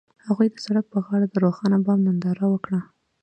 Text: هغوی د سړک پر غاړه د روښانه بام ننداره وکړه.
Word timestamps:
هغوی 0.27 0.47
د 0.51 0.55
سړک 0.65 0.85
پر 0.91 0.99
غاړه 1.07 1.27
د 1.29 1.35
روښانه 1.45 1.77
بام 1.85 1.99
ننداره 2.07 2.45
وکړه. 2.49 2.79